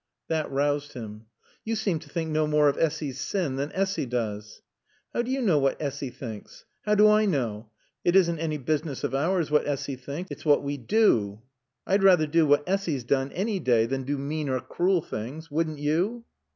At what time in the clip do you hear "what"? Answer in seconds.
5.59-5.79, 9.51-9.67, 10.43-10.63, 12.47-12.67